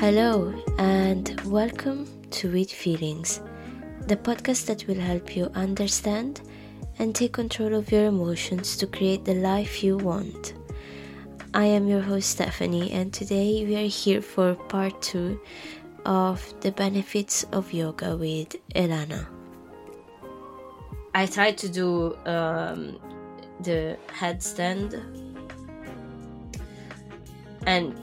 Hello, 0.00 0.54
and 0.78 1.38
welcome 1.44 2.08
to 2.30 2.50
With 2.50 2.72
Feelings, 2.72 3.42
the 4.06 4.16
podcast 4.16 4.64
that 4.64 4.86
will 4.86 4.98
help 4.98 5.36
you 5.36 5.50
understand 5.54 6.40
and 6.98 7.14
take 7.14 7.34
control 7.34 7.74
of 7.74 7.92
your 7.92 8.06
emotions 8.06 8.78
to 8.78 8.86
create 8.86 9.26
the 9.26 9.34
life 9.34 9.84
you 9.84 9.98
want. 9.98 10.54
I 11.52 11.66
am 11.66 11.86
your 11.86 12.00
host 12.00 12.30
Stephanie, 12.30 12.90
and 12.92 13.12
today 13.12 13.66
we 13.66 13.76
are 13.76 13.88
here 13.88 14.22
for 14.22 14.54
part 14.54 15.02
two 15.02 15.38
of 16.06 16.40
the 16.62 16.72
benefits 16.72 17.44
of 17.52 17.70
yoga 17.70 18.16
with 18.16 18.56
Elana. 18.74 19.26
I 21.14 21.26
tried 21.26 21.58
to 21.58 21.68
do 21.68 22.16
um, 22.24 22.98
the 23.60 23.98
headstand, 24.08 24.94
and 27.66 27.94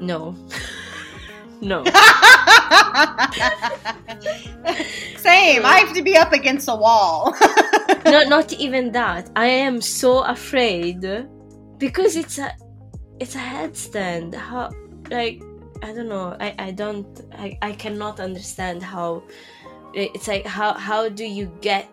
no. 0.00 0.34
no. 1.60 1.84
Same. 5.16 5.64
I 5.64 5.82
have 5.84 5.94
to 5.94 6.02
be 6.02 6.16
up 6.16 6.32
against 6.32 6.68
a 6.68 6.74
wall. 6.74 7.34
no, 8.04 8.22
not 8.28 8.52
even 8.54 8.92
that. 8.92 9.30
I 9.36 9.46
am 9.46 9.80
so 9.80 10.22
afraid 10.24 11.00
because 11.78 12.16
it's 12.16 12.38
a 12.38 12.54
it's 13.18 13.34
a 13.34 13.38
headstand. 13.38 14.34
How 14.34 14.70
like 15.10 15.42
I 15.82 15.92
don't 15.92 16.08
know. 16.08 16.36
I 16.40 16.54
I 16.58 16.70
don't 16.70 17.20
I 17.32 17.58
I 17.62 17.72
cannot 17.72 18.20
understand 18.20 18.82
how 18.82 19.22
it's 19.94 20.28
like 20.28 20.46
how 20.46 20.74
how 20.74 21.08
do 21.08 21.24
you 21.24 21.52
get 21.60 21.88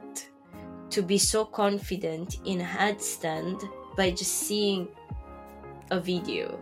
to 0.89 1.01
be 1.01 1.17
so 1.17 1.43
confident 1.43 2.37
in 2.45 2.61
a 2.61 2.63
headstand 2.63 3.61
by 3.97 4.11
just 4.11 4.33
seeing 4.33 4.87
a 5.91 5.99
video 5.99 6.59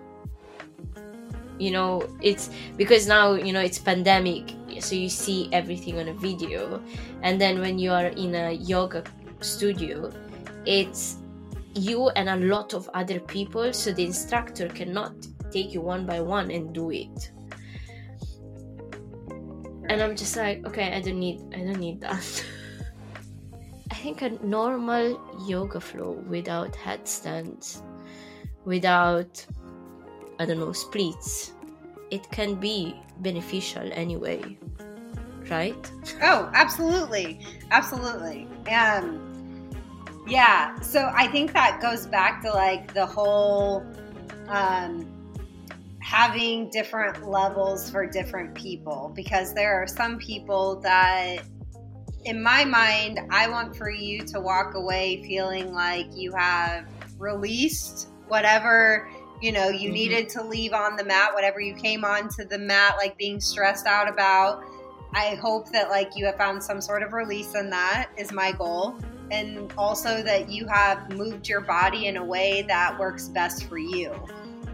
you 1.60 1.72
know 1.72 2.08
it's 2.22 2.50
because 2.78 3.08
now 3.08 3.34
you 3.34 3.54
know 3.54 3.62
it's 3.62 3.80
pandemic 3.80 4.54
so 4.80 4.96
you 4.96 5.10
see 5.10 5.50
everything 5.52 6.00
on 6.00 6.10
a 6.10 6.14
video. 6.14 6.82
And 7.22 7.40
then 7.40 7.60
when 7.60 7.80
you 7.80 7.92
are 7.92 8.08
in 8.08 8.36
a 8.36 8.52
yoga 8.52 9.04
studio 9.42 10.12
it's 10.66 11.18
you 11.74 12.10
and 12.10 12.30
a 12.30 12.38
lot 12.38 12.74
of 12.74 12.90
other 12.94 13.20
people 13.20 13.74
so 13.74 13.92
the 13.92 14.04
instructor 14.04 14.68
cannot 14.70 15.14
take 15.52 15.74
you 15.74 15.82
one 15.82 16.06
by 16.06 16.22
one 16.22 16.50
and 16.52 16.74
do 16.74 16.92
it. 16.92 17.32
And 19.88 20.02
i'm 20.02 20.16
just 20.16 20.36
like 20.36 20.66
okay 20.66 20.94
i 20.94 21.02
don't 21.02 21.20
need 21.20 21.42
i 21.54 21.60
don't 21.60 21.80
need 21.80 22.02
that. 22.02 22.46
I 23.92 23.96
think 23.96 24.22
a 24.24 24.30
normal 24.44 25.20
yoga 25.48 25.80
flow 25.80 26.24
without 26.28 26.76
headstands 26.76 27.84
without 28.66 29.46
I 30.40 30.46
don't 30.46 30.60
know, 30.60 30.74
splits, 30.74 31.54
it 32.12 32.30
can 32.32 32.56
be 32.56 32.96
beneficial 33.20 33.90
anyway, 33.94 34.58
right? 35.50 35.92
Oh, 36.22 36.50
absolutely. 36.54 37.40
Absolutely. 37.72 38.48
Um 38.70 39.22
yeah, 40.28 40.80
so 40.80 41.12
I 41.14 41.28
think 41.28 41.54
that 41.54 41.80
goes 41.82 42.08
back 42.08 42.42
to 42.42 42.50
like 42.50 42.94
the 42.94 43.06
whole 43.06 43.86
um 44.48 45.12
having 46.02 46.70
different 46.70 47.28
levels 47.28 47.90
for 47.90 48.06
different 48.06 48.54
people 48.54 49.12
because 49.16 49.54
there 49.54 49.82
are 49.82 49.88
some 49.88 50.18
people 50.20 50.80
that 50.82 51.38
in 52.26 52.42
my 52.42 52.64
mind 52.64 53.20
I 53.32 53.48
want 53.50 53.76
for 53.76 53.90
you 53.90 54.22
to 54.26 54.40
walk 54.40 54.76
away 54.76 55.24
feeling 55.24 55.74
like 55.74 56.08
you 56.16 56.32
have 56.34 56.86
released 57.18 58.10
whatever 58.28 59.10
you 59.42 59.52
know 59.52 59.70
you 59.70 59.88
mm-hmm. 59.88 59.94
needed 59.94 60.30
to 60.30 60.42
leave 60.44 60.74
on 60.74 60.96
the 60.96 61.04
mat 61.04 61.34
whatever 61.34 61.60
you 61.60 61.74
came 61.76 62.04
onto 62.04 62.46
the 62.46 62.58
mat 62.58 62.96
like 62.98 63.18
being 63.18 63.40
stressed 63.40 63.86
out 63.86 64.08
about 64.08 64.64
i 65.14 65.36
hope 65.36 65.70
that 65.72 65.90
like 65.90 66.16
you 66.16 66.26
have 66.26 66.38
found 66.38 66.64
some 66.64 66.82
sort 66.82 67.04
of 67.04 67.14
release 67.14 67.56
in 67.56 67.70
that 67.70 68.10
is 68.18 68.32
my 68.32 68.52
goal 68.52 68.98
and 69.32 69.74
also 69.78 70.22
that 70.22 70.50
you 70.50 70.68
have 70.68 71.12
moved 71.16 71.48
your 71.48 71.62
body 71.62 72.08
in 72.08 72.18
a 72.18 72.24
way 72.24 72.64
that 72.68 72.98
works 73.00 73.28
best 73.30 73.66
for 73.66 73.78
you 73.78 74.14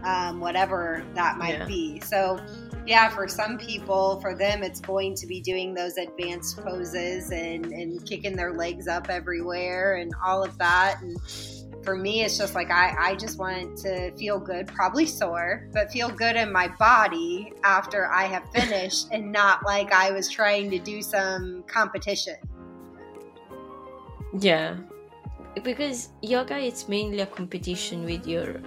um, 0.04 0.40
whatever 0.40 1.04
that 1.14 1.38
might 1.38 1.58
yeah. 1.58 1.66
be 1.66 2.00
so 2.00 2.38
yeah 2.86 3.08
for 3.08 3.28
some 3.28 3.56
people 3.56 4.20
for 4.20 4.34
them 4.34 4.62
it's 4.62 4.80
going 4.80 5.14
to 5.14 5.26
be 5.26 5.40
doing 5.40 5.72
those 5.72 5.96
advanced 5.96 6.58
poses 6.58 7.30
and 7.30 7.66
and 7.66 8.04
kicking 8.04 8.36
their 8.36 8.52
legs 8.52 8.88
up 8.88 9.08
everywhere 9.08 9.96
and 9.96 10.12
all 10.24 10.42
of 10.42 10.56
that 10.58 11.00
and 11.00 11.16
for 11.84 11.96
me, 11.96 12.22
it's 12.22 12.38
just 12.38 12.54
like 12.54 12.70
I, 12.70 12.94
I 12.98 13.16
just 13.16 13.38
want 13.38 13.76
to 13.78 14.12
feel 14.12 14.38
good, 14.38 14.66
probably 14.68 15.06
sore, 15.06 15.68
but 15.72 15.90
feel 15.90 16.08
good 16.08 16.36
in 16.36 16.52
my 16.52 16.68
body 16.78 17.52
after 17.64 18.10
I 18.10 18.24
have 18.24 18.48
finished 18.50 19.08
and 19.10 19.32
not 19.32 19.64
like 19.64 19.92
I 19.92 20.10
was 20.10 20.28
trying 20.30 20.70
to 20.70 20.78
do 20.78 21.02
some 21.02 21.64
competition. 21.66 22.36
Yeah. 24.38 24.76
Because 25.62 26.10
yoga 26.22 26.58
it's 26.58 26.88
mainly 26.88 27.20
a 27.20 27.26
competition 27.26 28.04
with 28.04 28.26
your 28.26 28.60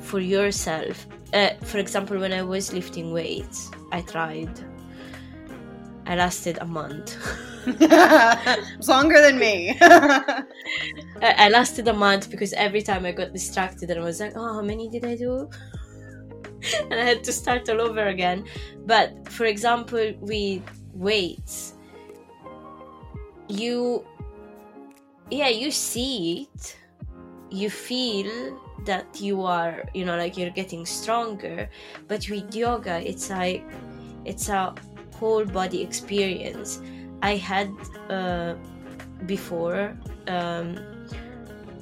for 0.00 0.20
yourself. 0.20 1.06
Uh, 1.32 1.50
for 1.62 1.78
example, 1.78 2.18
when 2.18 2.32
I 2.32 2.42
was 2.42 2.72
lifting 2.72 3.12
weights, 3.12 3.70
I 3.92 4.02
tried. 4.02 4.60
I 6.06 6.16
lasted 6.16 6.58
a 6.60 6.66
month. 6.66 7.16
it's 8.78 8.88
longer 8.88 9.20
than 9.22 9.38
me. 9.38 9.76
I 9.80 11.48
lasted 11.48 11.88
a 11.88 11.92
month 11.92 12.30
because 12.30 12.52
every 12.52 12.82
time 12.82 13.06
I 13.06 13.12
got 13.12 13.32
distracted 13.32 13.90
and 13.90 14.00
I 14.00 14.04
was 14.04 14.20
like, 14.20 14.32
oh, 14.36 14.54
how 14.54 14.62
many 14.62 14.88
did 14.88 15.04
I 15.04 15.16
do? 15.16 15.48
and 16.90 16.94
I 16.94 17.04
had 17.04 17.24
to 17.24 17.32
start 17.32 17.68
all 17.68 17.80
over 17.80 18.06
again. 18.08 18.44
But 18.86 19.28
for 19.28 19.46
example, 19.46 20.12
with 20.20 20.62
weights, 20.92 21.74
you, 23.48 24.04
yeah, 25.30 25.48
you 25.48 25.70
see 25.70 26.48
it, 26.54 26.76
you 27.50 27.70
feel 27.70 28.60
that 28.84 29.20
you 29.20 29.42
are, 29.42 29.84
you 29.94 30.04
know, 30.04 30.16
like 30.16 30.36
you're 30.36 30.50
getting 30.50 30.84
stronger. 30.84 31.70
But 32.08 32.28
with 32.28 32.54
yoga, 32.54 33.00
it's 33.08 33.30
like, 33.30 33.64
it's 34.24 34.48
a 34.48 34.74
whole 35.14 35.44
body 35.44 35.80
experience 35.82 36.80
I 37.24 37.36
had 37.36 37.72
uh, 38.10 38.54
before 39.24 39.96
um, 40.28 40.76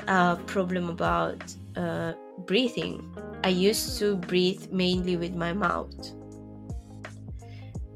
a 0.06 0.38
problem 0.46 0.88
about 0.88 1.42
uh, 1.76 2.12
breathing. 2.46 3.12
I 3.42 3.48
used 3.48 3.98
to 3.98 4.14
breathe 4.14 4.70
mainly 4.70 5.16
with 5.16 5.34
my 5.34 5.52
mouth. 5.52 5.98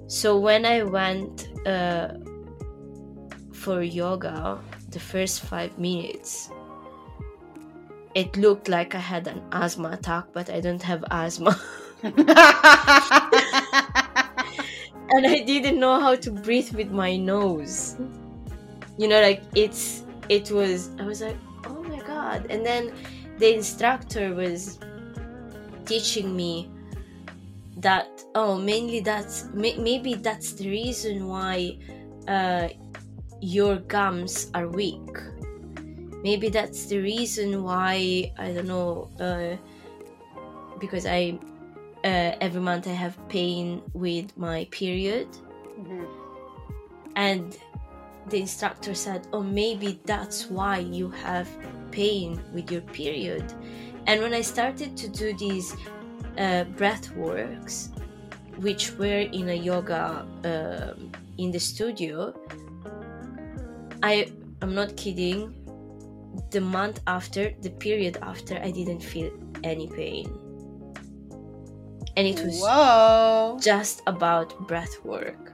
So 0.08 0.36
when 0.40 0.66
I 0.66 0.82
went 0.82 1.48
uh, 1.64 2.14
for 3.52 3.80
yoga, 3.80 4.58
the 4.88 4.98
first 4.98 5.42
five 5.42 5.78
minutes, 5.78 6.50
it 8.16 8.36
looked 8.36 8.68
like 8.68 8.96
I 8.96 9.04
had 9.14 9.28
an 9.28 9.40
asthma 9.52 9.90
attack, 9.90 10.24
but 10.32 10.50
I 10.50 10.60
don't 10.60 10.82
have 10.82 11.04
asthma. 11.12 11.54
and 15.10 15.26
I 15.26 15.40
didn't 15.40 15.78
know 15.78 16.00
how 16.00 16.14
to 16.16 16.30
breathe 16.30 16.72
with 16.72 16.90
my 16.90 17.16
nose. 17.16 17.96
You 18.98 19.08
know, 19.08 19.20
like 19.20 19.42
it's 19.54 20.04
it 20.28 20.50
was 20.50 20.90
I 20.98 21.04
was 21.04 21.20
like, 21.22 21.36
oh 21.66 21.82
my 21.84 22.00
god. 22.00 22.46
And 22.50 22.64
then 22.64 22.92
the 23.38 23.54
instructor 23.54 24.34
was 24.34 24.78
teaching 25.84 26.34
me 26.34 26.68
that 27.76 28.08
oh 28.34 28.56
mainly 28.56 29.00
that's 29.00 29.44
maybe 29.52 30.14
that's 30.14 30.52
the 30.54 30.68
reason 30.68 31.28
why 31.28 31.76
uh, 32.26 32.68
your 33.40 33.76
gums 33.76 34.50
are 34.54 34.66
weak 34.66 35.06
maybe 36.22 36.48
that's 36.48 36.86
the 36.86 36.98
reason 36.98 37.62
why 37.62 38.32
i 38.38 38.50
don't 38.52 38.66
know 38.66 39.08
uh, 39.20 39.54
because 40.80 41.04
i 41.06 41.38
uh, 42.06 42.36
every 42.40 42.60
month 42.60 42.86
I 42.86 42.92
have 42.92 43.16
pain 43.28 43.82
with 43.92 44.36
my 44.38 44.68
period. 44.70 45.28
Mm-hmm. 45.80 46.04
And 47.16 47.58
the 48.28 48.40
instructor 48.40 48.94
said, 48.94 49.26
Oh, 49.32 49.42
maybe 49.42 49.98
that's 50.04 50.48
why 50.48 50.78
you 50.78 51.10
have 51.10 51.48
pain 51.90 52.40
with 52.54 52.70
your 52.70 52.82
period. 52.82 53.44
And 54.06 54.22
when 54.22 54.32
I 54.32 54.42
started 54.42 54.96
to 54.98 55.08
do 55.08 55.36
these 55.36 55.74
uh, 56.38 56.64
breath 56.78 57.10
works, 57.16 57.90
which 58.58 58.92
were 58.92 59.26
in 59.38 59.48
a 59.48 59.54
yoga 59.54 60.24
uh, 60.44 60.94
in 61.38 61.50
the 61.50 61.58
studio, 61.58 62.32
I 64.02 64.30
am 64.62 64.74
not 64.76 64.96
kidding. 64.96 65.52
The 66.50 66.60
month 66.60 67.00
after, 67.08 67.52
the 67.62 67.70
period 67.70 68.18
after, 68.22 68.60
I 68.62 68.70
didn't 68.70 69.00
feel 69.00 69.32
any 69.64 69.88
pain 69.88 70.45
and 72.16 72.26
it 72.26 72.42
was 72.42 72.60
Whoa. 72.60 73.58
just 73.60 74.02
about 74.06 74.58
breath 74.66 75.04
work. 75.04 75.52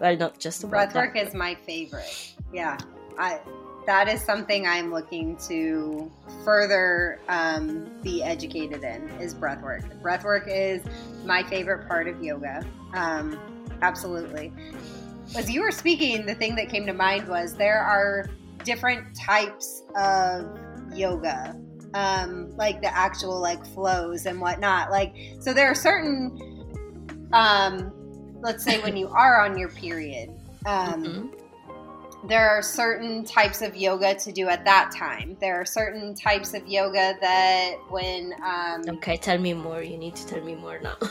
Well, 0.00 0.16
not 0.16 0.38
just 0.38 0.64
about 0.64 0.92
breath 0.92 0.94
work 0.94 1.16
is 1.16 1.34
my 1.34 1.54
favorite. 1.54 2.34
Yeah, 2.52 2.78
I 3.18 3.40
that 3.86 4.08
is 4.08 4.22
something 4.22 4.66
I'm 4.66 4.90
looking 4.90 5.36
to 5.48 6.10
further 6.44 7.20
um, 7.28 7.90
be 8.02 8.22
educated 8.22 8.82
in 8.82 9.08
is 9.20 9.34
breath 9.34 9.62
work. 9.62 9.84
Breath 10.00 10.24
work 10.24 10.44
is 10.48 10.82
my 11.24 11.42
favorite 11.42 11.86
part 11.86 12.08
of 12.08 12.22
yoga. 12.22 12.64
Um, 12.94 13.38
absolutely. 13.82 14.52
As 15.36 15.50
you 15.50 15.60
were 15.60 15.70
speaking, 15.70 16.26
the 16.26 16.34
thing 16.34 16.54
that 16.56 16.68
came 16.68 16.86
to 16.86 16.94
mind 16.94 17.28
was 17.28 17.54
there 17.54 17.80
are 17.80 18.30
different 18.64 19.14
types 19.16 19.82
of 19.96 20.58
yoga, 20.94 21.54
um, 21.94 22.54
like 22.56 22.82
the 22.82 22.94
actual 22.94 23.40
like 23.40 23.64
flows 23.66 24.26
and 24.26 24.40
whatnot. 24.40 24.90
Like, 24.90 25.14
so 25.40 25.54
there 25.54 25.68
are 25.68 25.74
certain, 25.74 27.28
um, 27.32 27.92
let's 28.40 28.64
say 28.64 28.80
when 28.82 28.96
you 28.96 29.08
are 29.08 29.44
on 29.44 29.56
your 29.56 29.68
period, 29.68 30.30
um, 30.66 31.04
mm-hmm. 31.04 32.26
there 32.26 32.50
are 32.50 32.62
certain 32.62 33.24
types 33.24 33.62
of 33.62 33.76
yoga 33.76 34.14
to 34.16 34.32
do 34.32 34.48
at 34.48 34.64
that 34.64 34.92
time. 34.94 35.36
There 35.40 35.54
are 35.60 35.64
certain 35.64 36.14
types 36.14 36.52
of 36.52 36.66
yoga 36.66 37.14
that 37.20 37.76
when. 37.88 38.34
Um, 38.44 38.82
okay, 38.96 39.16
tell 39.16 39.38
me 39.38 39.54
more. 39.54 39.82
You 39.82 39.96
need 39.96 40.16
to 40.16 40.26
tell 40.26 40.42
me 40.42 40.56
more 40.56 40.80
now. 40.80 40.96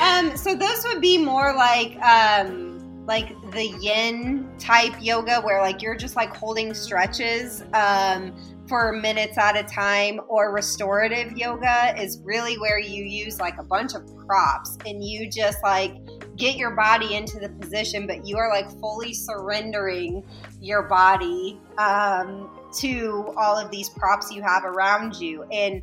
um, 0.00 0.36
so 0.36 0.54
those 0.54 0.84
would 0.84 1.02
be 1.02 1.18
more 1.18 1.54
like 1.54 1.96
um, 2.02 3.06
like 3.06 3.28
the 3.50 3.66
yin 3.80 4.48
type 4.58 4.94
yoga 5.00 5.40
where 5.42 5.60
like 5.60 5.82
you're 5.82 5.96
just 5.96 6.16
like 6.16 6.34
holding 6.34 6.72
stretches 6.72 7.62
um, 7.74 8.34
for 8.68 8.92
minutes 8.92 9.36
at 9.36 9.56
a 9.56 9.62
time 9.62 10.20
or 10.28 10.52
restorative 10.52 11.32
yoga 11.32 11.94
is 12.00 12.20
really 12.24 12.58
where 12.58 12.78
you 12.78 13.04
use 13.04 13.38
like 13.38 13.58
a 13.58 13.62
bunch 13.62 13.94
of 13.94 14.02
props 14.26 14.78
and 14.86 15.04
you 15.04 15.28
just 15.30 15.62
like 15.62 15.94
get 16.36 16.56
your 16.56 16.70
body 16.70 17.14
into 17.14 17.38
the 17.38 17.48
position 17.50 18.06
but 18.06 18.26
you 18.26 18.36
are 18.36 18.48
like 18.48 18.70
fully 18.80 19.12
surrendering 19.12 20.24
your 20.60 20.82
body 20.82 21.58
um, 21.78 22.50
to 22.72 23.32
all 23.36 23.56
of 23.56 23.70
these 23.70 23.88
props 23.90 24.32
you 24.32 24.42
have 24.42 24.64
around 24.64 25.14
you. 25.16 25.44
And 25.52 25.82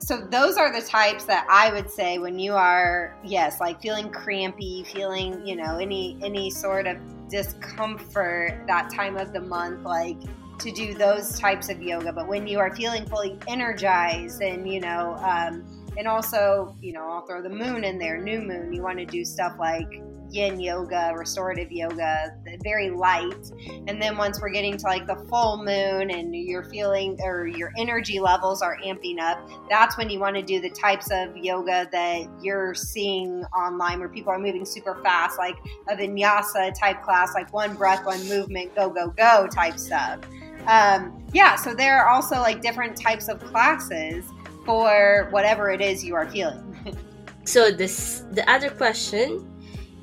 so 0.00 0.20
those 0.30 0.56
are 0.56 0.72
the 0.72 0.86
types 0.86 1.24
that 1.24 1.46
I 1.50 1.72
would 1.72 1.90
say 1.90 2.18
when 2.18 2.38
you 2.38 2.54
are 2.54 3.16
yes 3.24 3.60
like 3.60 3.82
feeling 3.82 4.10
crampy 4.10 4.84
feeling 4.84 5.44
you 5.44 5.56
know 5.56 5.76
any 5.78 6.16
any 6.22 6.50
sort 6.50 6.86
of 6.86 6.96
discomfort 7.28 8.64
that 8.68 8.90
time 8.90 9.16
of 9.16 9.32
the 9.32 9.40
month 9.40 9.84
like 9.84 10.16
to 10.58 10.72
do 10.72 10.94
those 10.94 11.38
types 11.38 11.68
of 11.68 11.82
yoga 11.82 12.12
but 12.12 12.26
when 12.26 12.46
you 12.46 12.58
are 12.58 12.74
feeling 12.74 13.06
fully 13.06 13.38
energized 13.46 14.42
and 14.42 14.70
you 14.70 14.80
know 14.80 15.14
um, 15.16 15.86
and 15.96 16.06
also 16.06 16.76
you 16.80 16.92
know 16.92 17.08
I'll 17.08 17.26
throw 17.26 17.42
the 17.42 17.48
moon 17.48 17.84
in 17.84 17.98
there 17.98 18.18
new 18.20 18.40
moon 18.40 18.72
you 18.72 18.82
want 18.82 18.98
to 18.98 19.06
do 19.06 19.24
stuff 19.24 19.56
like 19.58 20.02
yin 20.30 20.60
yoga, 20.60 21.12
restorative 21.16 21.70
yoga, 21.70 22.34
very 22.62 22.90
light. 22.90 23.50
And 23.86 24.00
then 24.00 24.16
once 24.16 24.40
we're 24.40 24.50
getting 24.50 24.76
to 24.78 24.86
like 24.86 25.06
the 25.06 25.16
full 25.28 25.58
moon 25.58 26.10
and 26.10 26.34
you're 26.34 26.64
feeling 26.64 27.18
or 27.22 27.46
your 27.46 27.72
energy 27.78 28.20
levels 28.20 28.62
are 28.62 28.76
amping 28.84 29.18
up, 29.18 29.48
that's 29.68 29.96
when 29.96 30.10
you 30.10 30.18
want 30.18 30.36
to 30.36 30.42
do 30.42 30.60
the 30.60 30.70
types 30.70 31.10
of 31.10 31.36
yoga 31.36 31.88
that 31.92 32.28
you're 32.42 32.74
seeing 32.74 33.44
online 33.56 33.98
where 33.98 34.08
people 34.08 34.32
are 34.32 34.38
moving 34.38 34.64
super 34.64 35.00
fast, 35.02 35.38
like 35.38 35.56
a 35.88 35.96
vinyasa 35.96 36.78
type 36.78 37.02
class, 37.02 37.34
like 37.34 37.52
one 37.52 37.74
breath, 37.74 38.04
one 38.04 38.26
movement, 38.28 38.74
go, 38.74 38.90
go, 38.90 39.08
go 39.08 39.46
type 39.46 39.78
stuff. 39.78 40.20
Um, 40.66 41.24
yeah, 41.32 41.56
so 41.56 41.74
there 41.74 42.02
are 42.02 42.08
also 42.08 42.36
like 42.36 42.60
different 42.60 42.96
types 42.96 43.28
of 43.28 43.40
classes 43.40 44.24
for 44.64 45.28
whatever 45.30 45.70
it 45.70 45.80
is 45.80 46.04
you 46.04 46.14
are 46.14 46.28
feeling. 46.28 46.96
so 47.44 47.70
this 47.70 48.24
the 48.32 48.48
other 48.50 48.70
question 48.70 49.44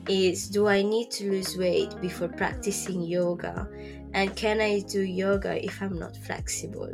is 0.07 0.49
do 0.49 0.67
I 0.67 0.81
need 0.81 1.11
to 1.11 1.31
lose 1.31 1.57
weight 1.57 1.99
before 2.01 2.27
practicing 2.27 3.01
yoga? 3.03 3.67
And 4.13 4.35
can 4.35 4.61
I 4.61 4.79
do 4.79 5.01
yoga 5.01 5.63
if 5.63 5.81
I'm 5.81 5.99
not 5.99 6.15
flexible? 6.15 6.93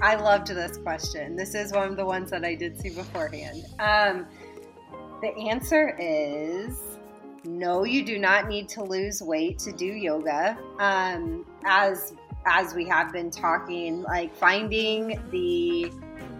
I 0.00 0.14
loved 0.14 0.48
this 0.48 0.76
question. 0.76 1.34
This 1.34 1.54
is 1.54 1.72
one 1.72 1.88
of 1.88 1.96
the 1.96 2.04
ones 2.04 2.30
that 2.30 2.44
I 2.44 2.54
did 2.54 2.80
see 2.80 2.90
beforehand. 2.90 3.64
Um, 3.80 4.26
the 5.20 5.34
answer 5.50 5.96
is 5.98 6.78
no, 7.44 7.84
you 7.84 8.04
do 8.04 8.18
not 8.18 8.48
need 8.48 8.68
to 8.70 8.84
lose 8.84 9.22
weight 9.22 9.58
to 9.60 9.72
do 9.72 9.86
yoga. 9.86 10.56
Um, 10.78 11.44
as 11.64 12.14
as 12.50 12.74
we 12.74 12.86
have 12.86 13.12
been 13.12 13.30
talking, 13.30 14.02
like 14.02 14.34
finding 14.36 15.20
the 15.30 15.92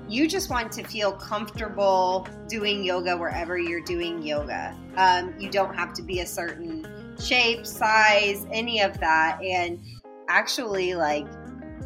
you 0.08 0.26
just 0.26 0.48
want 0.48 0.72
to 0.72 0.82
feel 0.84 1.12
comfortable 1.12 2.26
doing 2.48 2.82
yoga 2.82 3.14
wherever 3.16 3.58
you're 3.58 3.82
doing 3.82 4.22
yoga. 4.22 4.74
Um, 4.96 5.34
you 5.38 5.50
don't 5.50 5.74
have 5.74 5.92
to 5.94 6.02
be 6.02 6.20
a 6.20 6.26
certain 6.26 7.14
shape, 7.20 7.66
size, 7.66 8.46
any 8.50 8.80
of 8.80 8.98
that. 9.00 9.38
And 9.42 9.78
actually, 10.28 10.94
like, 10.94 11.26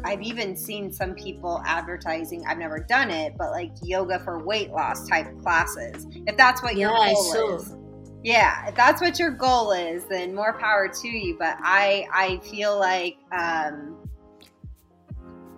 I've 0.05 0.21
even 0.21 0.55
seen 0.55 0.91
some 0.91 1.13
people 1.15 1.61
advertising, 1.65 2.45
I've 2.47 2.57
never 2.57 2.79
done 2.79 3.09
it, 3.09 3.33
but 3.37 3.51
like 3.51 3.71
yoga 3.81 4.19
for 4.19 4.43
weight 4.43 4.71
loss 4.71 5.07
type 5.07 5.27
classes. 5.41 6.07
If 6.27 6.37
that's 6.37 6.61
what 6.61 6.75
your 6.75 6.91
yeah, 6.91 7.13
goal 7.13 7.55
is. 7.55 7.75
Yeah, 8.23 8.67
if 8.67 8.75
that's 8.75 9.01
what 9.01 9.19
your 9.19 9.31
goal 9.31 9.71
is, 9.71 10.05
then 10.05 10.33
more 10.33 10.53
power 10.57 10.89
to 10.89 11.07
you. 11.07 11.37
But 11.37 11.57
I 11.61 12.05
I 12.13 12.39
feel 12.49 12.77
like 12.77 13.17
um, 13.31 13.92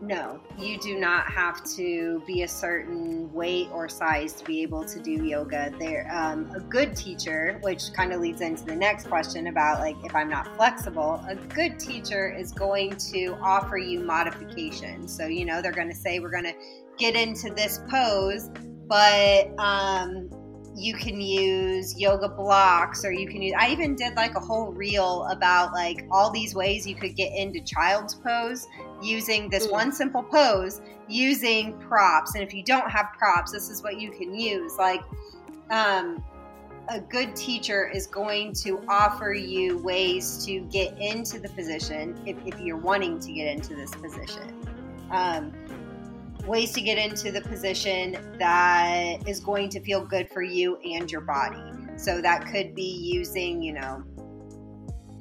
no, 0.05 0.39
you 0.57 0.77
do 0.77 0.99
not 0.99 1.25
have 1.31 1.63
to 1.75 2.21
be 2.27 2.43
a 2.43 2.47
certain 2.47 3.31
weight 3.33 3.67
or 3.71 3.89
size 3.89 4.33
to 4.33 4.45
be 4.45 4.61
able 4.61 4.85
to 4.85 4.99
do 4.99 5.25
yoga. 5.25 5.73
There, 5.79 6.07
um, 6.13 6.51
a 6.55 6.59
good 6.59 6.95
teacher, 6.95 7.57
which 7.61 7.91
kind 7.93 8.13
of 8.13 8.21
leads 8.21 8.41
into 8.41 8.63
the 8.65 8.75
next 8.75 9.07
question 9.07 9.47
about 9.47 9.79
like 9.79 9.95
if 10.03 10.13
I'm 10.13 10.29
not 10.29 10.55
flexible. 10.55 11.23
A 11.27 11.35
good 11.35 11.79
teacher 11.79 12.31
is 12.31 12.51
going 12.51 12.95
to 13.11 13.37
offer 13.41 13.77
you 13.77 13.99
modifications. 14.01 15.15
So 15.15 15.25
you 15.25 15.45
know 15.45 15.61
they're 15.61 15.71
going 15.71 15.89
to 15.89 15.95
say 15.95 16.19
we're 16.19 16.29
going 16.29 16.43
to 16.43 16.55
get 16.97 17.15
into 17.15 17.49
this 17.53 17.81
pose, 17.89 18.49
but 18.87 19.49
um, 19.59 20.29
you 20.75 20.93
can 20.93 21.21
use 21.21 21.97
yoga 21.97 22.27
blocks 22.27 23.05
or 23.05 23.11
you 23.11 23.27
can 23.27 23.41
use 23.41 23.53
i 23.57 23.69
even 23.69 23.95
did 23.95 24.13
like 24.15 24.35
a 24.35 24.39
whole 24.39 24.73
reel 24.73 25.25
about 25.31 25.71
like 25.73 26.05
all 26.11 26.29
these 26.29 26.53
ways 26.53 26.85
you 26.85 26.95
could 26.95 27.15
get 27.15 27.33
into 27.33 27.61
child's 27.63 28.15
pose 28.15 28.67
using 29.05 29.49
this 29.49 29.67
mm. 29.67 29.71
one 29.71 29.91
simple 29.91 30.23
pose 30.23 30.81
using 31.07 31.77
props 31.79 32.35
and 32.35 32.43
if 32.43 32.53
you 32.53 32.63
don't 32.63 32.89
have 32.89 33.07
props 33.17 33.51
this 33.51 33.69
is 33.69 33.83
what 33.83 33.99
you 33.99 34.11
can 34.11 34.33
use 34.33 34.75
like 34.77 35.01
um, 35.69 36.23
a 36.89 36.99
good 36.99 37.35
teacher 37.35 37.89
is 37.89 38.07
going 38.07 38.53
to 38.53 38.83
offer 38.87 39.33
you 39.33 39.77
ways 39.79 40.45
to 40.45 40.61
get 40.61 40.95
into 40.99 41.39
the 41.39 41.49
position 41.49 42.19
if, 42.25 42.37
if 42.45 42.59
you're 42.59 42.77
wanting 42.77 43.19
to 43.19 43.31
get 43.33 43.47
into 43.47 43.75
this 43.75 43.91
position 43.91 44.65
um, 45.11 45.53
ways 46.45 46.71
to 46.73 46.81
get 46.81 46.97
into 46.97 47.31
the 47.31 47.41
position 47.41 48.17
that 48.37 49.27
is 49.27 49.39
going 49.39 49.69
to 49.69 49.79
feel 49.79 50.05
good 50.05 50.29
for 50.29 50.41
you 50.41 50.77
and 50.77 51.11
your 51.11 51.21
body. 51.21 51.61
So 51.97 52.21
that 52.21 52.45
could 52.51 52.75
be 52.75 52.99
using, 53.01 53.61
you 53.61 53.73
know, 53.73 54.03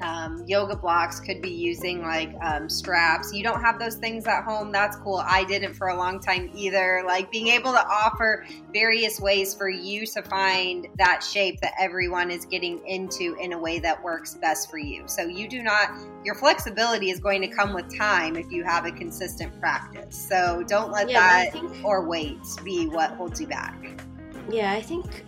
um, 0.04 0.44
yoga 0.46 0.76
blocks 0.76 1.18
could 1.18 1.40
be 1.40 1.50
using 1.50 2.02
like 2.02 2.34
um, 2.42 2.68
straps. 2.68 3.32
You 3.32 3.42
don't 3.42 3.60
have 3.62 3.78
those 3.78 3.94
things 3.94 4.26
at 4.26 4.44
home. 4.44 4.70
That's 4.70 4.96
cool. 4.98 5.22
I 5.26 5.44
didn't 5.44 5.72
for 5.72 5.88
a 5.88 5.96
long 5.96 6.20
time 6.20 6.50
either. 6.54 7.02
Like 7.06 7.30
being 7.30 7.48
able 7.48 7.72
to 7.72 7.82
offer 7.86 8.44
various 8.72 9.18
ways 9.18 9.54
for 9.54 9.70
you 9.70 10.04
to 10.06 10.22
find 10.22 10.88
that 10.98 11.24
shape 11.24 11.58
that 11.62 11.72
everyone 11.80 12.30
is 12.30 12.44
getting 12.44 12.86
into 12.86 13.34
in 13.40 13.54
a 13.54 13.58
way 13.58 13.78
that 13.78 14.02
works 14.04 14.34
best 14.34 14.70
for 14.70 14.76
you. 14.76 15.04
So 15.06 15.22
you 15.22 15.48
do 15.48 15.62
not, 15.62 15.88
your 16.22 16.34
flexibility 16.34 17.08
is 17.08 17.18
going 17.18 17.40
to 17.40 17.48
come 17.48 17.72
with 17.72 17.96
time 17.96 18.36
if 18.36 18.52
you 18.52 18.62
have 18.62 18.84
a 18.84 18.92
consistent 18.92 19.58
practice. 19.58 20.14
So 20.14 20.62
don't 20.68 20.92
let 20.92 21.08
yeah, 21.08 21.44
that 21.44 21.52
think, 21.54 21.82
or 21.82 22.06
weights 22.06 22.60
be 22.60 22.88
what 22.88 23.12
holds 23.12 23.40
you 23.40 23.46
back. 23.46 24.02
Yeah, 24.50 24.72
I 24.72 24.82
think 24.82 25.24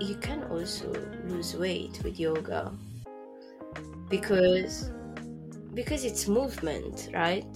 you 0.00 0.16
can 0.16 0.42
also 0.50 0.92
lose 1.28 1.54
weight 1.54 2.00
with 2.02 2.18
yoga 2.18 2.72
because 4.08 4.90
because 5.74 6.04
it's 6.04 6.26
movement 6.26 7.08
right 7.14 7.46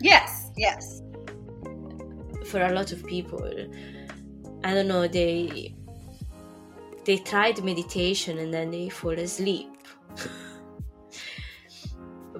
yes 0.00 0.50
yes 0.56 1.02
for 2.44 2.62
a 2.62 2.72
lot 2.72 2.92
of 2.92 3.04
people 3.06 3.50
i 4.64 4.74
don't 4.74 4.88
know 4.88 5.06
they 5.08 5.74
they 7.04 7.16
tried 7.18 7.62
meditation 7.64 8.38
and 8.38 8.52
then 8.52 8.70
they 8.70 8.88
fall 8.88 9.18
asleep 9.18 9.70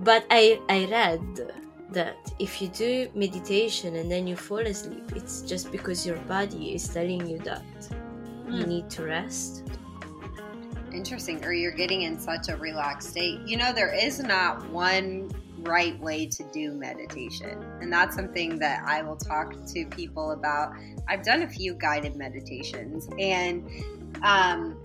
but 0.00 0.26
i 0.30 0.60
i 0.68 0.86
read 0.90 1.52
that 1.90 2.16
if 2.38 2.60
you 2.60 2.68
do 2.68 3.08
meditation 3.14 3.96
and 3.96 4.10
then 4.10 4.26
you 4.26 4.36
fall 4.36 4.58
asleep 4.58 5.12
it's 5.14 5.42
just 5.42 5.70
because 5.70 6.06
your 6.06 6.18
body 6.22 6.75
is 6.75 6.88
telling 6.88 7.26
you 7.26 7.38
that 7.38 7.64
mm. 8.44 8.56
you 8.56 8.62
hmm. 8.62 8.68
need 8.68 8.90
to 8.90 9.04
rest 9.04 9.64
Interesting. 10.96 11.44
Or 11.44 11.52
you're 11.52 11.72
getting 11.72 12.02
in 12.02 12.18
such 12.18 12.48
a 12.48 12.56
relaxed 12.56 13.10
state. 13.10 13.40
You 13.46 13.58
know, 13.58 13.72
there 13.72 13.94
is 13.94 14.18
not 14.18 14.68
one 14.70 15.30
right 15.58 15.98
way 16.00 16.26
to 16.26 16.44
do 16.52 16.72
meditation. 16.72 17.62
And 17.80 17.92
that's 17.92 18.16
something 18.16 18.58
that 18.60 18.82
I 18.86 19.02
will 19.02 19.16
talk 19.16 19.52
to 19.74 19.86
people 19.86 20.30
about. 20.30 20.72
I've 21.06 21.22
done 21.22 21.42
a 21.42 21.48
few 21.48 21.74
guided 21.74 22.16
meditations 22.16 23.08
and 23.18 23.68
um, 24.22 24.80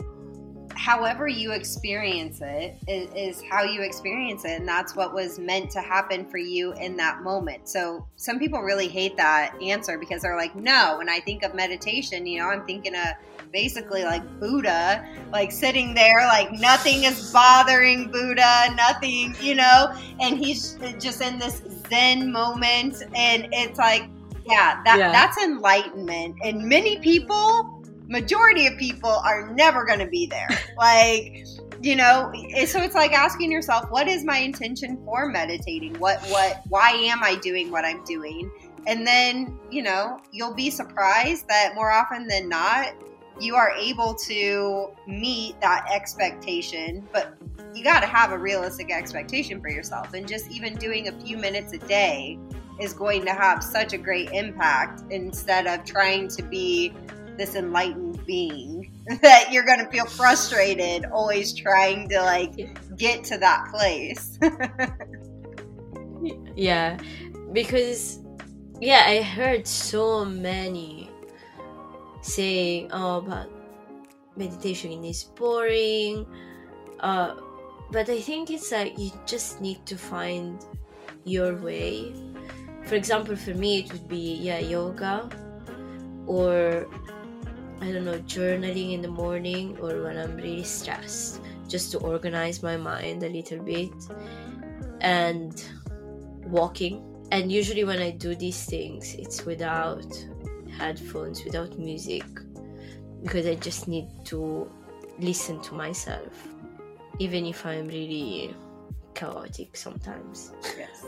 however 0.76 1.28
you 1.28 1.52
experience 1.52 2.42
it 2.42 2.76
is, 2.88 3.10
is, 3.16 3.44
how 3.50 3.64
you 3.64 3.82
experience 3.82 4.46
it 4.46 4.60
and 4.60 4.68
that's 4.68 4.96
what 4.96 5.14
was 5.14 5.40
meant 5.40 5.70
to 5.72 5.82
happen 5.82 6.26
for 6.26 6.38
you 6.38 6.74
in 6.74 6.96
that 6.98 7.22
moment. 7.24 7.68
So 7.68 8.08
some 8.16 8.40
people 8.40 8.62
really 8.62 8.88
hate 8.88 9.18
that 9.18 9.56
answer 9.62 9.98
because 9.98 10.22
they're 10.22 10.38
like 10.38 10.56
no 10.56 10.96
when 10.98 11.10
i 11.10 11.20
think 11.20 11.44
of 11.44 11.54
meditation 11.54 12.26
you 12.26 12.40
know 12.40 12.48
i'm 12.48 12.66
thinking 12.66 12.96
of 12.96 13.08
basically 13.52 14.04
like 14.04 14.24
buddha 14.40 15.06
like 15.32 15.52
sitting 15.52 15.94
there 15.94 16.26
like 16.28 16.52
nothing 16.54 17.04
is 17.04 17.32
bothering 17.32 18.10
buddha 18.10 18.74
nothing 18.76 19.36
you 19.42 19.56
know? 19.56 19.94
And 20.20 20.38
he's 20.38 20.78
just 21.00 21.22
in 21.22 21.40
this 21.40 21.62
zen 21.90 22.32
moment 22.32 23.04
and 23.16 23.48
it's 23.52 23.78
like 23.78 24.04
yeah 24.46 24.82
that 24.86 24.98
yeah. 24.98 25.12
that's 25.12 25.38
enlightenment. 25.38 26.38
And 26.44 26.64
many 26.64 26.98
people 27.00 27.71
majority 28.12 28.68
of 28.68 28.78
people 28.78 29.10
are 29.10 29.54
never 29.54 29.86
going 29.86 30.00
to 30.00 30.06
be 30.06 30.26
there. 30.28 30.50
like, 30.78 31.46
you 31.82 31.96
know, 31.96 32.32
so 32.66 32.80
it's 32.82 32.94
like 32.94 33.14
asking 33.14 33.52
yourself, 33.52 33.90
what 33.90 34.08
is 34.08 34.24
my 34.26 34.38
intention 34.38 35.02
for 35.06 35.28
meditating? 35.28 35.98
What, 35.98 36.20
what, 36.26 36.62
why 36.68 36.92
am 36.92 37.24
I 37.24 37.36
doing 37.36 37.72
what 37.72 37.86
I'm 37.86 38.04
doing? 38.04 38.52
And 38.86 39.08
then, 39.08 39.58
you 39.70 39.82
know, 39.82 40.20
you'll 40.32 40.54
be 40.54 40.70
surprised 40.70 41.48
that 41.48 41.74
more 41.74 41.92
often 41.92 42.28
than 42.28 42.50
not, 42.50 42.94
you 43.40 43.56
are 43.56 43.72
able 43.72 44.14
to 44.14 44.90
meet 45.08 45.60
that 45.62 45.88
expectation, 45.92 47.08
but 47.14 47.36
you 47.74 47.84
got 47.84 48.02
to 48.02 48.08
have 48.08 48.32
a 48.32 48.38
realistic 48.38 48.92
expectation 48.92 49.62
for 49.62 49.70
yourself. 49.70 50.14
And 50.14 50.28
just 50.28 50.52
even 50.52 50.76
doing 50.76 51.08
a 51.08 51.12
few 51.22 51.38
minutes 51.38 51.74
a 51.74 51.78
day 51.78 52.38
is 52.80 52.94
going 52.94 53.24
to 53.26 53.34
have 53.34 53.64
such 53.64 53.94
a 53.94 53.98
great 53.98 54.32
impact 54.32 55.04
instead 55.12 55.66
of 55.66 55.86
trying 55.86 56.28
to 56.30 56.44
be 56.44 56.94
this 57.38 57.56
enlightened 57.56 58.26
being 58.26 58.92
that 59.22 59.52
you're 59.52 59.64
going 59.64 59.80
to 59.80 59.90
feel 59.92 60.06
frustrated 60.06 61.06
always 61.06 61.54
trying 61.54 62.10
to 62.10 62.22
like 62.22 62.56
get 62.98 63.24
to 63.26 63.38
that 63.38 63.68
place. 63.72 64.38
yeah, 66.56 66.98
because 67.54 68.20
yeah, 68.80 69.06
I 69.08 69.22
heard 69.22 69.68
so 69.68 70.26
many 70.26 71.10
saying 72.22 72.90
oh 72.92 73.22
but 73.22 73.50
meditation 74.36 75.04
is 75.04 75.24
boring. 75.24 76.26
Uh 77.00 77.36
but 77.92 78.10
I 78.10 78.22
think 78.22 78.52
it's 78.52 78.72
like 78.72 78.98
you 78.98 79.12
just 79.26 79.60
need 79.60 79.86
to 79.86 79.98
find 79.98 80.64
your 81.26 81.56
way. 81.56 82.14
For 82.86 82.96
example, 82.96 83.36
for 83.36 83.54
me 83.54 83.80
it 83.80 83.92
would 83.92 84.08
be 84.08 84.36
yeah, 84.36 84.60
yoga 84.60 85.30
or 86.26 86.88
I 87.82 87.92
don't 87.92 88.06
know, 88.06 88.20
journaling 88.20 88.94
in 88.94 89.02
the 89.02 89.08
morning 89.08 89.76
or 89.82 90.04
when 90.04 90.16
I'm 90.16 90.36
really 90.36 90.64
stressed, 90.64 91.42
just 91.68 91.92
to 91.94 91.98
organize 91.98 92.62
my 92.62 92.78
mind 92.78 93.24
a 93.24 93.30
little 93.30 93.58
bit, 93.64 93.92
and 95.02 95.64
walking. 96.46 97.04
And 97.32 97.52
usually, 97.52 97.84
when 97.84 98.00
I 98.00 98.12
do 98.12 98.36
these 98.36 98.66
things, 98.66 99.16
it's 99.16 99.46
without 99.46 100.06
headphones, 100.78 101.44
without 101.44 101.80
music, 101.80 102.24
because 103.24 103.48
I 103.48 103.56
just 103.56 103.88
need 103.88 104.10
to 104.26 104.70
listen 105.18 105.60
to 105.62 105.74
myself, 105.74 106.48
even 107.18 107.48
if 107.48 107.66
I'm 107.66 107.88
really 107.88 108.56
chaotic 109.16 109.76
sometimes. 109.76 110.52
Yes. 110.78 111.06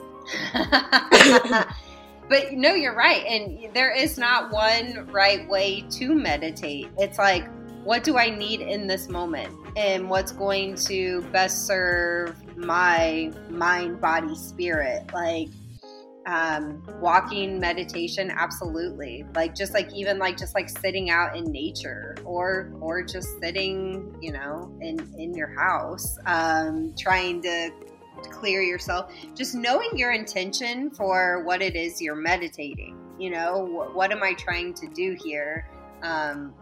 But 2.29 2.53
no, 2.53 2.73
you're 2.73 2.95
right. 2.95 3.25
And 3.25 3.73
there 3.73 3.91
is 3.91 4.17
not 4.17 4.51
one 4.51 5.07
right 5.11 5.47
way 5.49 5.85
to 5.91 6.15
meditate. 6.15 6.89
It's 6.97 7.17
like, 7.17 7.47
what 7.83 8.03
do 8.03 8.17
I 8.17 8.29
need 8.29 8.61
in 8.61 8.87
this 8.87 9.09
moment? 9.09 9.53
And 9.75 10.09
what's 10.09 10.31
going 10.31 10.75
to 10.75 11.21
best 11.33 11.67
serve 11.67 12.35
my 12.57 13.31
mind, 13.49 13.99
body, 13.99 14.35
spirit? 14.35 15.13
Like, 15.13 15.49
um, 16.25 16.81
walking 17.01 17.59
meditation 17.59 18.31
absolutely 18.31 19.25
like 19.35 19.53
just 19.53 19.73
like 19.73 19.91
even 19.93 20.17
like 20.19 20.37
just 20.37 20.55
like 20.55 20.69
sitting 20.69 21.09
out 21.09 21.35
in 21.35 21.43
nature 21.43 22.15
or 22.23 22.71
or 22.79 23.03
just 23.03 23.27
sitting 23.41 24.15
you 24.21 24.31
know 24.31 24.73
in 24.79 24.97
in 25.17 25.33
your 25.33 25.53
house 25.59 26.17
um, 26.25 26.93
trying 26.97 27.41
to 27.41 27.71
clear 28.29 28.61
yourself. 28.61 29.11
Just 29.35 29.55
knowing 29.55 29.89
your 29.95 30.11
intention 30.11 30.89
for 30.89 31.43
what 31.43 31.61
it 31.61 31.75
is 31.75 32.01
you're 32.01 32.15
meditating. 32.15 32.97
You 33.19 33.29
know, 33.29 33.59
what, 33.59 33.95
what 33.95 34.11
am 34.11 34.23
I 34.23 34.33
trying 34.33 34.73
to 34.75 34.87
do 34.87 35.15
here? 35.23 35.69
Um, 36.01 36.53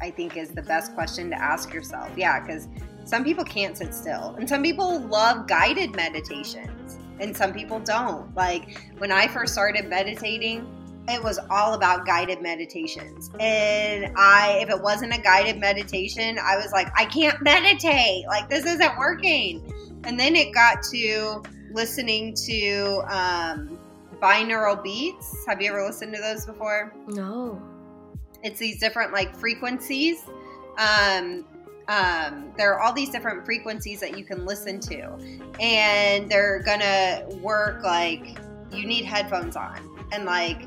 I 0.00 0.10
think 0.10 0.36
is 0.36 0.50
the 0.50 0.62
best 0.62 0.94
question 0.94 1.30
to 1.30 1.36
ask 1.40 1.72
yourself. 1.72 2.10
Yeah, 2.16 2.40
because 2.40 2.68
some 3.04 3.24
people 3.24 3.44
can't 3.44 3.76
sit 3.76 3.94
still, 3.94 4.34
and 4.38 4.48
some 4.48 4.62
people 4.62 5.00
love 5.00 5.46
guided 5.46 5.94
meditations, 5.94 6.98
and 7.20 7.36
some 7.36 7.52
people 7.52 7.78
don't. 7.80 8.34
Like 8.34 8.80
when 8.98 9.12
I 9.12 9.28
first 9.28 9.52
started 9.52 9.88
meditating, 9.88 10.66
it 11.08 11.22
was 11.22 11.38
all 11.50 11.74
about 11.74 12.04
guided 12.04 12.42
meditations. 12.42 13.30
And 13.38 14.12
I, 14.16 14.58
if 14.62 14.70
it 14.70 14.80
wasn't 14.80 15.16
a 15.16 15.20
guided 15.20 15.58
meditation, 15.58 16.38
I 16.42 16.56
was 16.56 16.72
like, 16.72 16.88
I 16.96 17.04
can't 17.04 17.40
meditate. 17.42 18.26
Like, 18.26 18.48
this 18.48 18.66
isn't 18.66 18.98
working. 18.98 19.72
And 20.06 20.18
then 20.18 20.36
it 20.36 20.54
got 20.54 20.82
to 20.84 21.42
listening 21.72 22.32
to 22.46 23.02
um, 23.08 23.78
binaural 24.22 24.82
beats. 24.82 25.44
Have 25.46 25.60
you 25.60 25.70
ever 25.70 25.84
listened 25.84 26.14
to 26.14 26.20
those 26.20 26.46
before? 26.46 26.94
No. 27.08 27.60
It's 28.42 28.58
these 28.58 28.78
different 28.78 29.12
like 29.12 29.34
frequencies. 29.34 30.22
Um, 30.78 31.44
um, 31.88 32.52
there 32.56 32.72
are 32.72 32.80
all 32.80 32.92
these 32.92 33.10
different 33.10 33.44
frequencies 33.44 34.00
that 34.00 34.16
you 34.16 34.24
can 34.24 34.44
listen 34.44 34.80
to, 34.80 35.16
and 35.60 36.30
they're 36.30 36.60
gonna 36.60 37.24
work 37.40 37.82
like 37.82 38.38
you 38.72 38.86
need 38.86 39.04
headphones 39.04 39.56
on, 39.56 40.06
and 40.12 40.24
like 40.24 40.62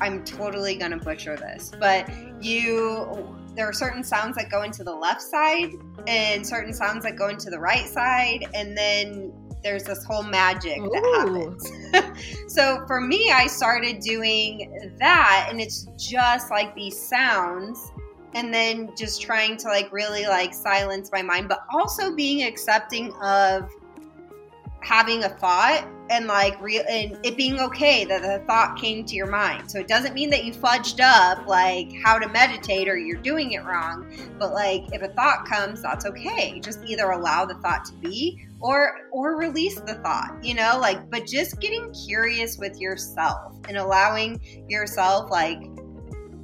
I'm 0.00 0.24
totally 0.24 0.76
gonna 0.76 0.96
butcher 0.96 1.36
this, 1.36 1.70
but 1.78 2.08
you 2.42 3.36
there 3.54 3.68
are 3.68 3.72
certain 3.72 4.02
sounds 4.02 4.36
that 4.36 4.50
go 4.50 4.62
into 4.62 4.82
the 4.82 4.94
left 4.94 5.22
side 5.22 5.72
and 6.06 6.46
certain 6.46 6.72
sounds 6.72 7.04
that 7.04 7.16
go 7.16 7.28
into 7.28 7.50
the 7.50 7.58
right 7.58 7.86
side 7.86 8.46
and 8.54 8.76
then 8.76 9.32
there's 9.64 9.82
this 9.82 10.04
whole 10.04 10.22
magic 10.22 10.78
Ooh. 10.78 10.90
that 10.90 11.26
happens. 11.92 12.52
so 12.52 12.84
for 12.86 13.00
me, 13.00 13.32
I 13.32 13.46
started 13.48 13.98
doing 14.00 14.92
that, 15.00 15.48
and 15.50 15.60
it's 15.60 15.88
just 15.96 16.50
like 16.50 16.76
these 16.76 17.00
sounds, 17.00 17.90
and 18.34 18.52
then 18.52 18.90
just 18.96 19.22
trying 19.22 19.56
to 19.56 19.68
like 19.68 19.90
really 19.90 20.26
like 20.26 20.52
silence 20.52 21.10
my 21.10 21.22
mind, 21.22 21.48
but 21.48 21.60
also 21.72 22.14
being 22.14 22.46
accepting 22.46 23.12
of 23.22 23.70
having 24.84 25.24
a 25.24 25.28
thought 25.28 25.88
and 26.10 26.26
like 26.26 26.60
real 26.60 26.84
and 26.88 27.18
it 27.24 27.36
being 27.36 27.58
okay 27.58 28.04
that 28.04 28.20
the 28.20 28.44
thought 28.46 28.76
came 28.76 29.04
to 29.06 29.14
your 29.14 29.26
mind. 29.26 29.70
So 29.70 29.80
it 29.80 29.88
doesn't 29.88 30.14
mean 30.14 30.28
that 30.30 30.44
you 30.44 30.52
fudged 30.52 31.00
up 31.00 31.46
like 31.46 31.90
how 32.04 32.18
to 32.18 32.28
meditate 32.28 32.88
or 32.88 32.96
you're 32.98 33.20
doing 33.22 33.52
it 33.52 33.64
wrong, 33.64 34.06
but 34.38 34.52
like 34.52 34.84
if 34.92 35.02
a 35.02 35.08
thought 35.08 35.46
comes, 35.46 35.82
that's 35.82 36.04
okay. 36.04 36.60
Just 36.60 36.84
either 36.84 37.10
allow 37.10 37.46
the 37.46 37.54
thought 37.54 37.86
to 37.86 37.94
be 37.94 38.46
or 38.60 39.08
or 39.10 39.36
release 39.36 39.80
the 39.80 39.94
thought, 39.94 40.36
you 40.42 40.54
know, 40.54 40.78
like 40.78 41.10
but 41.10 41.26
just 41.26 41.60
getting 41.60 41.92
curious 41.92 42.58
with 42.58 42.78
yourself 42.78 43.56
and 43.68 43.78
allowing 43.78 44.40
yourself 44.68 45.30
like 45.30 45.62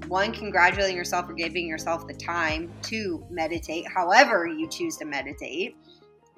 one 0.09 0.33
congratulating 0.33 0.97
yourself 0.97 1.27
for 1.27 1.35
giving 1.35 1.69
yourself 1.69 2.09
the 2.09 2.15
time 2.15 2.73
to 2.83 3.25
meditate 3.31 3.87
however 3.87 4.49
you 4.49 4.69
choose 4.69 4.97
to 4.97 5.05
meditate 5.05 5.77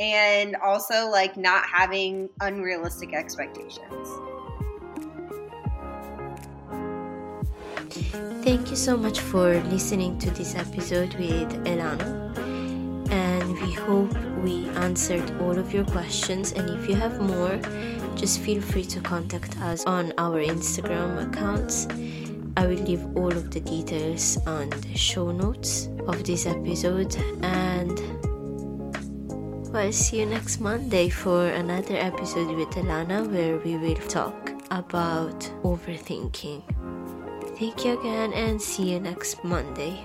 and 0.03 0.57
also 0.57 1.09
like 1.09 1.37
not 1.37 1.65
having 1.65 2.29
unrealistic 2.41 3.15
expectations. 3.15 4.09
Thank 8.43 8.71
you 8.71 8.77
so 8.77 8.97
much 8.97 9.21
for 9.21 9.61
listening 9.71 10.19
to 10.19 10.31
this 10.31 10.57
episode 10.57 11.15
with 11.15 11.53
Elana. 11.65 12.37
And 13.13 13.53
we 13.61 13.73
hope 13.73 14.13
we 14.43 14.69
answered 14.71 15.31
all 15.41 15.57
of 15.57 15.73
your 15.73 15.85
questions. 15.85 16.53
And 16.53 16.69
if 16.71 16.89
you 16.89 16.97
have 16.97 17.21
more, 17.21 17.61
just 18.17 18.41
feel 18.41 18.61
free 18.61 18.85
to 18.87 19.01
contact 19.01 19.57
us 19.59 19.85
on 19.85 20.13
our 20.19 20.43
Instagram 20.43 21.29
accounts. 21.29 21.87
I 22.57 22.67
will 22.67 22.83
leave 22.83 23.05
all 23.17 23.33
of 23.33 23.51
the 23.51 23.61
details 23.61 24.37
on 24.47 24.71
the 24.71 24.97
show 24.97 25.31
notes 25.31 25.89
of 26.09 26.25
this 26.25 26.47
episode. 26.47 27.15
And 27.43 28.01
well, 29.73 29.91
see 29.91 30.21
you 30.21 30.27
next 30.27 30.61
Monday 30.61 31.09
for 31.09 31.47
another 31.47 31.97
episode 31.97 32.55
with 32.55 32.69
Elana 32.71 33.27
where 33.27 33.57
we 33.57 33.79
will 33.79 34.07
talk 34.07 34.53
about 34.71 35.41
overthinking. 35.63 36.63
Thank 37.59 37.85
you 37.85 37.99
again 37.99 38.35
and 38.35 38.61
see 38.61 38.93
you 38.93 39.01
next 39.01 39.43
Monday. 39.43 40.05